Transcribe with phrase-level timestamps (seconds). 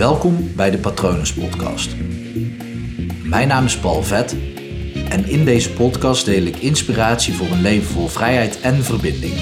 [0.00, 1.96] Welkom bij de Patronus Podcast.
[3.24, 4.32] Mijn naam is Paul Vet
[5.08, 9.34] en in deze podcast deel ik inspiratie voor een leven vol vrijheid en verbinding.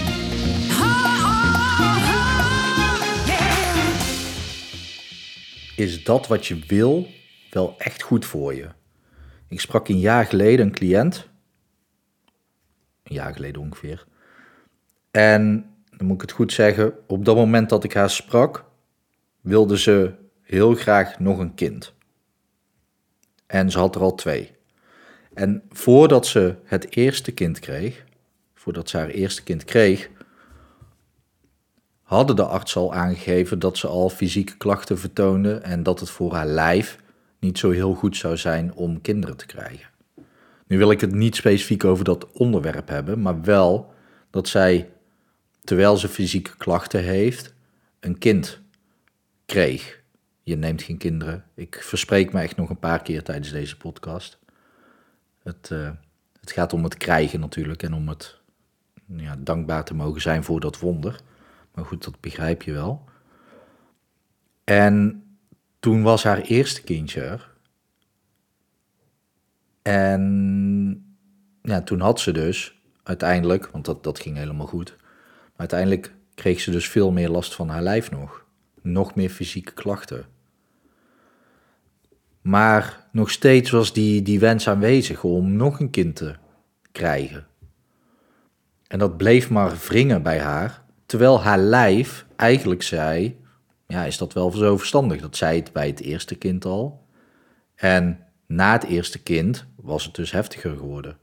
[5.77, 7.06] Is dat wat je wil
[7.50, 8.68] wel echt goed voor je?
[9.48, 11.29] Ik sprak een jaar geleden een cliënt,
[13.02, 14.06] een jaar geleden ongeveer,
[15.11, 18.64] en dan moet ik het goed zeggen, op dat moment dat ik haar sprak,
[19.40, 21.95] wilde ze heel graag nog een kind.
[23.46, 24.50] En ze had er al twee.
[25.35, 28.05] En voordat ze het eerste kind kreeg,
[28.55, 30.11] voordat ze haar eerste kind kreeg,
[32.03, 36.34] hadden de arts al aangegeven dat ze al fysieke klachten vertoonde en dat het voor
[36.34, 36.98] haar lijf
[37.39, 39.91] niet zo heel goed zou zijn om kinderen te krijgen.
[40.67, 43.92] Nu wil ik het niet specifiek over dat onderwerp hebben, maar wel
[44.30, 44.91] dat zij,
[45.64, 47.55] terwijl ze fysieke klachten heeft,
[48.00, 48.61] een kind
[49.47, 49.97] kreeg.
[50.48, 51.44] Je neemt geen kinderen.
[51.55, 54.38] Ik verspreek me echt nog een paar keer tijdens deze podcast.
[55.42, 55.90] Het, uh,
[56.40, 58.40] het gaat om het krijgen natuurlijk en om het
[59.06, 61.20] ja, dankbaar te mogen zijn voor dat wonder.
[61.74, 63.05] Maar goed, dat begrijp je wel.
[64.64, 65.24] En
[65.80, 67.55] toen was haar eerste kindje er.
[69.83, 71.16] En
[71.62, 74.96] ja, toen had ze dus uiteindelijk, want dat, dat ging helemaal goed.
[74.98, 78.46] Maar uiteindelijk kreeg ze dus veel meer last van haar lijf nog.
[78.83, 80.36] Nog meer fysieke klachten.
[82.41, 86.34] Maar nog steeds was die, die wens aanwezig om nog een kind te
[86.92, 87.47] krijgen.
[88.86, 93.41] En dat bleef maar wringen bij haar, terwijl haar lijf eigenlijk zei:
[93.86, 95.20] Ja, is dat wel zo verstandig?
[95.20, 97.06] Dat zei het bij het eerste kind al.
[97.75, 101.19] En na het eerste kind was het dus heftiger geworden.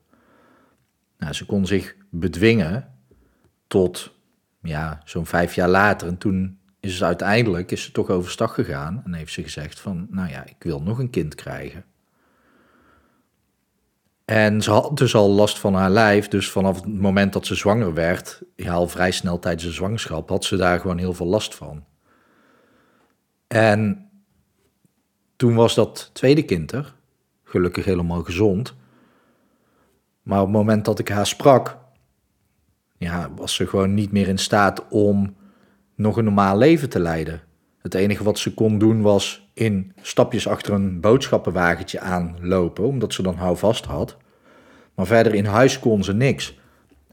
[1.17, 2.93] Nou, ze kon zich bedwingen
[3.67, 4.13] tot
[4.61, 6.07] ja, zo'n vijf jaar later.
[6.07, 6.59] En toen
[6.93, 10.55] is uiteindelijk is ze toch overstag gegaan en heeft ze gezegd van, nou ja, ik
[10.59, 11.85] wil nog een kind krijgen.
[14.25, 17.55] En ze had dus al last van haar lijf, dus vanaf het moment dat ze
[17.55, 21.25] zwanger werd, ja, al vrij snel tijdens de zwangerschap, had ze daar gewoon heel veel
[21.25, 21.83] last van.
[23.47, 24.09] En
[25.35, 26.95] toen was dat tweede kind er,
[27.43, 28.73] gelukkig helemaal gezond.
[30.21, 31.77] Maar op het moment dat ik haar sprak,
[32.97, 35.35] ja, was ze gewoon niet meer in staat om
[35.95, 37.41] nog een normaal leven te leiden.
[37.81, 43.21] Het enige wat ze kon doen was in stapjes achter een boodschappenwagentje aanlopen, omdat ze
[43.21, 44.17] dan houvast had.
[44.95, 46.59] Maar verder in huis kon ze niks.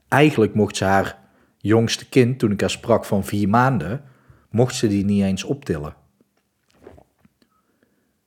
[0.09, 1.19] Eigenlijk mocht ze haar
[1.59, 4.05] jongste kind, toen ik haar sprak van vier maanden,
[4.51, 5.95] mocht ze die niet eens optillen.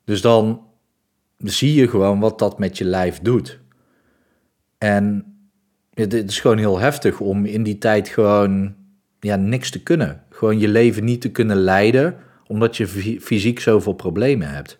[0.03, 0.67] Dus dan
[1.37, 3.59] zie je gewoon wat dat met je lijf doet.
[4.77, 5.25] En
[5.93, 8.75] het is gewoon heel heftig om in die tijd gewoon
[9.25, 10.21] ja, niks te kunnen.
[10.29, 12.15] Gewoon je leven niet te kunnen leiden,
[12.47, 12.87] omdat je
[13.21, 14.79] fysiek zoveel problemen hebt.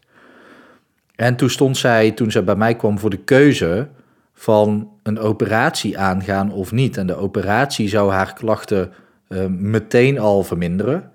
[1.16, 3.88] En toen stond zij, toen zij bij mij kwam voor de keuze
[4.34, 6.98] van een operatie aangaan of niet.
[6.98, 8.92] En de operatie zou haar klachten
[9.30, 11.12] uh, meteen al verminderen.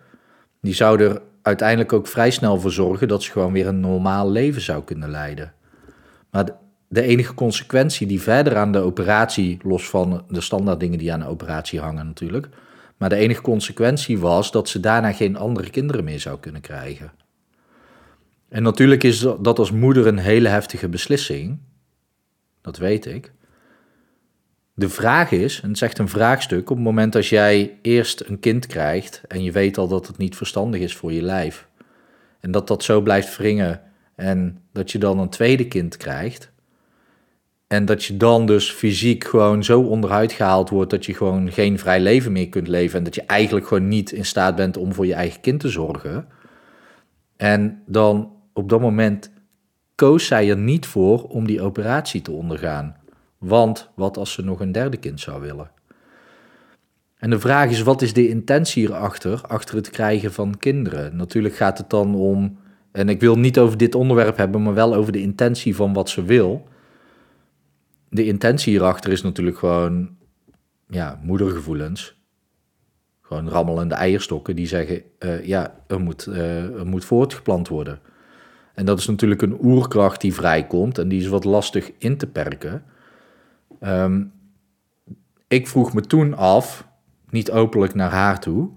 [0.61, 4.31] Die zou er uiteindelijk ook vrij snel voor zorgen dat ze gewoon weer een normaal
[4.31, 5.53] leven zou kunnen leiden.
[6.31, 6.53] Maar de,
[6.89, 11.21] de enige consequentie die verder aan de operatie, los van de standaard dingen die aan
[11.21, 12.49] de operatie hangen natuurlijk,
[13.01, 17.13] maar de enige consequentie was dat ze daarna geen andere kinderen meer zou kunnen krijgen.
[18.49, 21.59] En natuurlijk is dat als moeder een hele heftige beslissing.
[22.61, 23.33] Dat weet ik.
[24.75, 28.21] De vraag is, en het is echt een vraagstuk, op het moment als jij eerst
[28.21, 31.69] een kind krijgt en je weet al dat het niet verstandig is voor je lijf,
[32.41, 33.83] en dat dat zo blijft wringen
[34.15, 36.50] en dat je dan een tweede kind krijgt,
[37.71, 41.79] en dat je dan dus fysiek gewoon zo onderuit gehaald wordt dat je gewoon geen
[41.79, 42.99] vrij leven meer kunt leven.
[42.99, 45.69] En dat je eigenlijk gewoon niet in staat bent om voor je eigen kind te
[45.69, 46.27] zorgen.
[47.37, 49.31] En dan op dat moment
[49.95, 52.97] koos zij er niet voor om die operatie te ondergaan.
[53.39, 55.71] Want wat als ze nog een derde kind zou willen?
[57.17, 61.17] En de vraag is, wat is de intentie hierachter, achter het krijgen van kinderen?
[61.17, 62.59] Natuurlijk gaat het dan om,
[62.93, 66.09] en ik wil niet over dit onderwerp hebben, maar wel over de intentie van wat
[66.09, 66.69] ze wil
[68.11, 70.17] de intentie hierachter is natuurlijk gewoon
[70.89, 72.19] ja, moedergevoelens.
[73.21, 78.01] Gewoon rammelende eierstokken die zeggen, uh, ja, er moet, uh, er moet voortgeplant worden.
[78.75, 82.27] En dat is natuurlijk een oerkracht die vrijkomt en die is wat lastig in te
[82.27, 82.85] perken.
[83.81, 84.33] Um,
[85.49, 86.89] ik vroeg me toen af,
[87.29, 88.71] niet openlijk naar haar toe,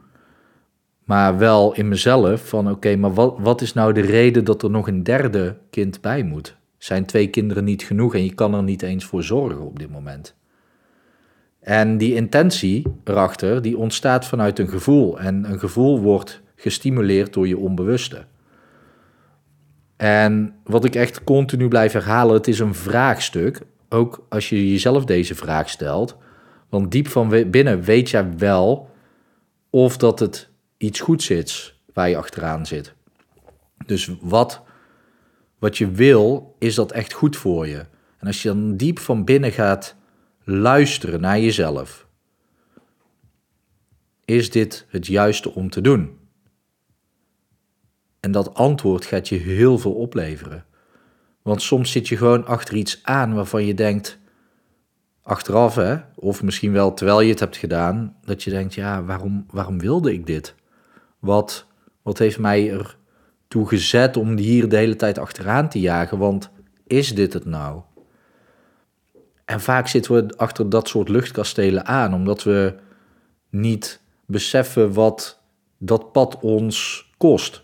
[1.03, 4.69] maar wel in mezelf van oké, maar wat, wat is nou de reden dat er
[4.69, 6.57] nog een derde kind bij moet?
[6.83, 9.89] Zijn twee kinderen niet genoeg en je kan er niet eens voor zorgen op dit
[9.89, 10.35] moment.
[11.59, 15.19] En die intentie erachter, die ontstaat vanuit een gevoel.
[15.19, 18.25] En een gevoel wordt gestimuleerd door je onbewuste.
[19.95, 23.61] En wat ik echt continu blijf herhalen, het is een vraagstuk.
[23.89, 26.17] Ook als je jezelf deze vraag stelt.
[26.69, 28.89] Want diep van binnen weet jij wel
[29.69, 32.93] of dat het iets goeds is waar je achteraan zit.
[33.85, 34.61] Dus wat,
[35.63, 37.85] wat je wil, is dat echt goed voor je.
[38.17, 39.95] En als je dan diep van binnen gaat
[40.43, 42.07] luisteren naar jezelf,
[44.25, 46.17] is dit het juiste om te doen?
[48.19, 50.65] En dat antwoord gaat je heel veel opleveren.
[51.41, 54.19] Want soms zit je gewoon achter iets aan waarvan je denkt,
[55.21, 59.45] achteraf hè, of misschien wel terwijl je het hebt gedaan, dat je denkt, ja, waarom,
[59.49, 60.55] waarom wilde ik dit?
[61.19, 61.65] Wat,
[62.01, 62.79] wat heeft mij
[63.53, 66.17] ertoe gezet om hier de hele tijd achteraan te jagen?
[66.17, 66.49] Want
[66.87, 67.81] is dit het nou?
[69.45, 72.75] En vaak zitten we achter dat soort luchtkastelen aan, omdat we
[73.49, 75.41] niet beseffen wat
[75.77, 77.63] dat pad ons kost.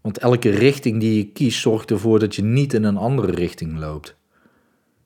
[0.00, 3.78] Want elke richting die je kiest zorgt ervoor dat je niet in een andere richting
[3.78, 4.16] loopt.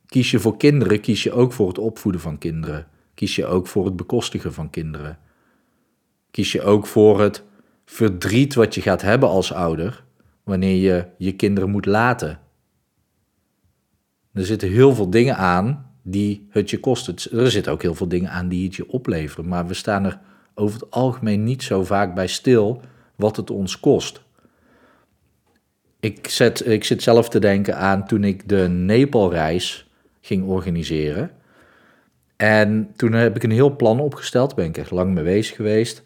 [0.07, 2.87] Kies je voor kinderen, kies je ook voor het opvoeden van kinderen.
[3.15, 5.19] Kies je ook voor het bekostigen van kinderen.
[6.31, 7.43] Kies je ook voor het
[7.85, 10.05] verdriet wat je gaat hebben als ouder
[10.51, 12.41] wanneer je je kinderen moet laten.
[14.33, 17.27] Er zitten heel veel dingen aan die het je kost.
[17.33, 19.49] Er zitten ook heel veel dingen aan die het je opleveren.
[19.49, 20.21] Maar we staan er
[20.55, 22.81] over het algemeen niet zo vaak bij stil
[23.17, 24.23] wat het ons kost.
[26.01, 31.31] Ik, zet, ik zit zelf te denken aan toen ik de Nepalreis ging organiseren.
[32.37, 36.05] En toen heb ik een heel plan opgesteld, ben ik echt lang mee bezig geweest.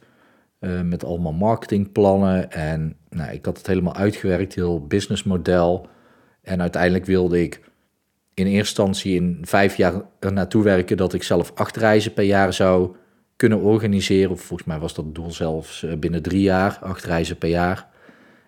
[0.64, 2.52] Uh, met allemaal marketingplannen.
[2.52, 5.88] En nou, ik had het helemaal uitgewerkt, heel businessmodel.
[6.42, 7.60] En uiteindelijk wilde ik
[8.34, 12.24] in eerste instantie in vijf jaar er naartoe werken dat ik zelf acht reizen per
[12.24, 12.96] jaar zou
[13.36, 14.30] kunnen organiseren.
[14.30, 17.88] Of volgens mij was dat doel zelfs eh, binnen drie jaar, acht reizen per jaar.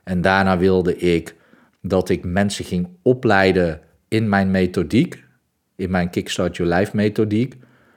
[0.04, 1.34] En daarna wilde ik
[1.82, 5.24] dat ik mensen ging opleiden in mijn methodiek,
[5.76, 7.54] in mijn Kickstart Your Life methodiek,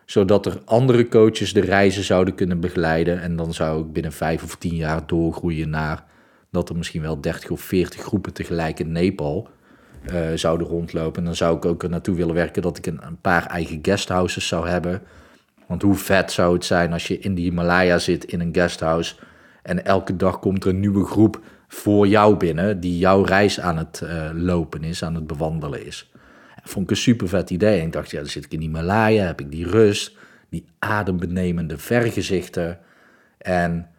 [0.09, 3.21] zodat er andere coaches de reizen zouden kunnen begeleiden.
[3.21, 6.03] En dan zou ik binnen vijf of tien jaar doorgroeien naar
[6.51, 9.47] dat er misschien wel 30 of 40 groepen tegelijk in Nepal
[10.11, 11.19] uh, zouden rondlopen.
[11.19, 13.79] En dan zou ik ook er naartoe willen werken dat ik een, een paar eigen
[13.81, 15.01] guesthouses zou hebben.
[15.67, 19.15] Want hoe vet zou het zijn als je in de Himalaya zit in een guesthouse
[19.63, 23.77] en elke dag komt er een nieuwe groep voor jou binnen die jouw reis aan
[23.77, 26.11] het uh, lopen is, aan het bewandelen is.
[26.63, 27.79] Vond ik een super vet idee.
[27.79, 30.17] En ik dacht, ja, dan zit ik in Himalaya, heb ik die rust,
[30.49, 32.79] die adembenemende vergezichten
[33.37, 33.89] en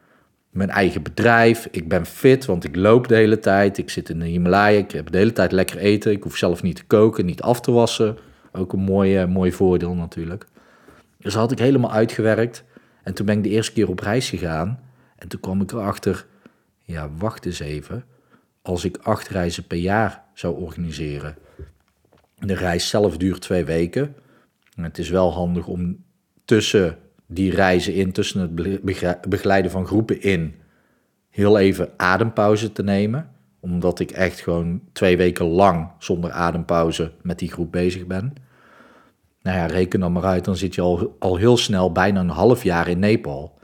[0.51, 1.69] mijn eigen bedrijf.
[1.71, 3.79] Ik ben fit, want ik loop de hele tijd.
[3.79, 6.13] Ik zit in de Himalaya, ik heb de hele tijd lekker eten.
[6.13, 8.19] Ik hoef zelf niet te koken, niet af te wassen.
[8.53, 10.47] Ook een mooi, mooi voordeel natuurlijk.
[11.19, 12.65] Dus dat had ik helemaal uitgewerkt.
[13.03, 14.81] En toen ben ik de eerste keer op reis gegaan.
[15.17, 16.27] En toen kwam ik erachter,
[16.83, 18.05] ja, wacht eens even.
[18.63, 21.37] Als ik acht reizen per jaar zou organiseren.
[22.41, 24.15] De reis zelf duurt twee weken.
[24.77, 26.05] En het is wel handig om
[26.45, 28.83] tussen die reizen in, tussen het
[29.29, 30.55] begeleiden van groepen in,
[31.29, 33.31] heel even adempauze te nemen.
[33.61, 38.33] Omdat ik echt gewoon twee weken lang zonder adempauze met die groep bezig ben.
[39.43, 42.29] Nou ja, reken dan maar uit, dan zit je al, al heel snel bijna een
[42.29, 43.59] half jaar in Nepal.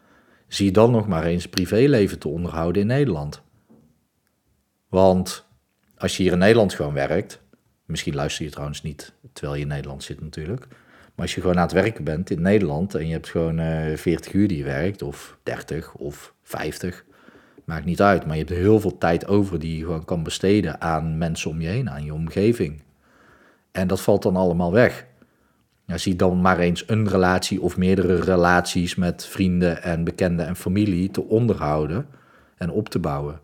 [0.48, 3.42] Zie je dan nog maar eens privéleven te onderhouden in Nederland.
[4.88, 5.46] Want
[5.96, 7.40] als je hier in Nederland gewoon werkt,
[7.86, 10.66] misschien luister je trouwens niet terwijl je in Nederland zit natuurlijk.
[11.16, 13.92] Maar als je gewoon aan het werken bent in Nederland en je hebt gewoon uh,
[13.92, 17.04] eh, 40 uur die je werkt, of 30 of 50,
[17.64, 18.26] maakt niet uit.
[18.26, 21.60] Maar je hebt heel veel tijd over die je gewoon kan besteden aan mensen om
[21.60, 22.82] je heen, aan je omgeving.
[23.72, 25.06] En dat valt dan allemaal weg.
[25.86, 30.56] Ja, zie dan maar eens een relatie of meerdere relaties met vrienden en bekenden en
[30.56, 32.06] familie te onderhouden
[32.56, 33.40] en op te bouwen.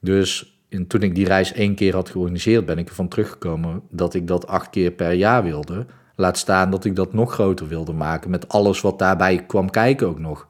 [0.00, 4.26] Dus toen ik die reis één keer had georganiseerd, ben ik ervan teruggekomen dat ik
[4.26, 5.86] dat acht keer per jaar wilde.
[6.16, 10.06] Laat staan dat ik dat nog groter wilde maken met alles wat daarbij kwam kijken
[10.06, 10.48] ook nog.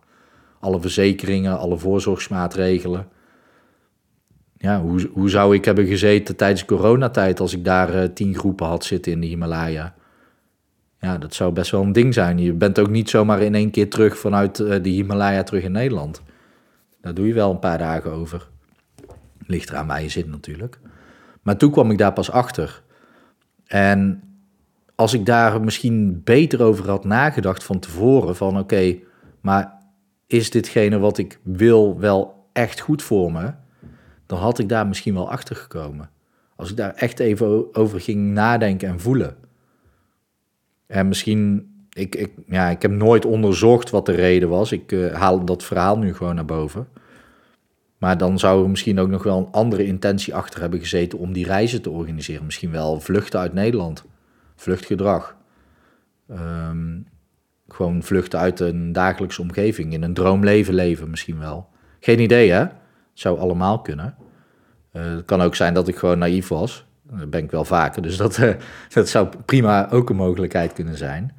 [0.61, 3.09] Alle verzekeringen, alle voorzorgsmaatregelen.
[4.57, 8.67] Ja, hoe, hoe zou ik hebben gezeten tijdens coronatijd als ik daar uh, tien groepen
[8.67, 9.95] had zitten in de Himalaya?
[11.01, 12.39] Ja, dat zou best wel een ding zijn.
[12.39, 15.73] Je bent ook niet zomaar in één keer terug vanuit uh, de Himalaya terug in
[15.73, 16.23] Nederland.
[17.01, 18.49] Daar doe je wel een paar dagen over.
[19.49, 20.78] Ligt eraan waar je zit natuurlijk.
[21.43, 22.83] Maar toen kwam ik daar pas achter.
[23.67, 24.23] En
[24.95, 28.97] als ik daar misschien beter over had nagedacht van tevoren, van oké,
[29.40, 29.78] maar
[30.26, 33.52] is ditgene wat ik wil wel echt goed voor me?
[34.26, 36.11] Dan had ik daar misschien wel achter gekomen.
[36.57, 39.37] Als ik daar echt even over ging nadenken en voelen.
[40.87, 44.73] En misschien, ik, ik, ja, ik heb nooit onderzocht wat de reden was.
[44.73, 46.88] Ik uh, haal dat verhaal nu gewoon naar boven.
[47.99, 51.33] Maar dan zou er misschien ook nog wel een andere intentie achter hebben gezeten om
[51.33, 52.45] die reizen te organiseren.
[52.45, 54.05] Misschien wel vluchten uit Nederland,
[54.57, 55.37] vluchtgedrag.
[56.28, 56.99] Ehm,
[57.69, 61.69] gewoon vluchten uit een dagelijkse omgeving, in een droomleven leven misschien wel.
[62.00, 62.73] Geen idee hè, het
[63.12, 64.14] zou allemaal kunnen.
[64.93, 66.87] Uh, het kan ook zijn dat ik gewoon naïef was.
[67.02, 68.55] Dat ben ik wel vaker, dus dat, uh,
[68.95, 71.37] dat zou prima ook een mogelijkheid kunnen zijn.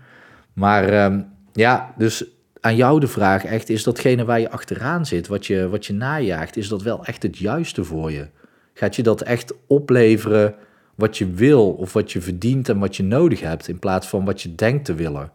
[0.54, 2.26] Maar um, ja, dus
[2.62, 5.94] aan jou de vraag echt, is datgene waar je achteraan zit, wat je, wat je
[5.94, 8.28] najaagt, is dat wel echt het juiste voor je?
[8.74, 10.56] Gaat je dat echt opleveren
[10.96, 14.26] wat je wil of wat je verdient en wat je nodig hebt, in plaats van
[14.26, 15.32] wat je denkt te willen?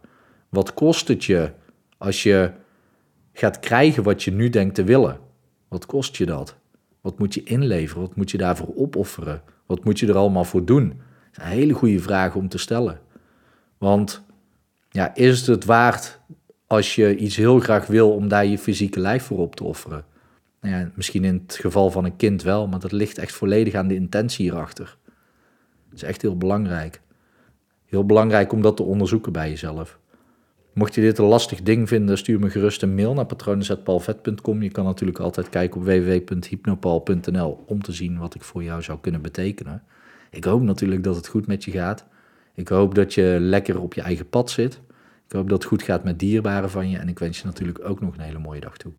[0.49, 1.51] Wat kost het je
[1.97, 2.51] als je
[3.33, 5.19] gaat krijgen wat je nu denkt te willen?
[5.67, 6.55] Wat kost je dat?
[7.01, 8.01] Wat moet je inleveren?
[8.01, 9.41] Wat moet je daarvoor opofferen?
[9.65, 11.01] Wat moet je er allemaal voor doen?
[11.31, 12.99] Dat een hele goede vraag om te stellen.
[13.77, 14.23] Want
[14.89, 16.19] ja, is het het waard
[16.75, 20.05] als je iets heel graag wil om daar je fysieke lijf voor op te offeren?
[20.61, 23.73] Nou ja, misschien in het geval van een kind wel, maar dat ligt echt volledig
[23.73, 24.97] aan de intentie hierachter.
[25.89, 27.01] Dat is echt heel belangrijk.
[27.85, 29.99] Heel belangrijk om dat te onderzoeken bij jezelf.
[30.73, 34.61] Mocht je dit een lastig ding vinden, stuur me gerust een mail naar patronen.palvet.com.
[34.61, 38.99] Je kan natuurlijk altijd kijken op www.hypnopal.nl om te zien wat ik voor jou zou
[39.01, 39.83] kunnen betekenen.
[40.31, 42.05] Ik hoop natuurlijk dat het goed met je gaat.
[42.53, 44.81] Ik hoop dat je lekker op je eigen pad zit.
[45.25, 46.97] Ik hoop dat het goed gaat met dierbaren van je.
[46.97, 48.93] En ik wens je natuurlijk ook nog een hele mooie dag toe.